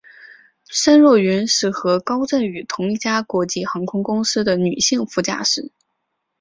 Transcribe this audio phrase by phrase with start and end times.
[0.67, 5.71] 申若云是和高振宇同一家国际航空公司的女性副驾驶。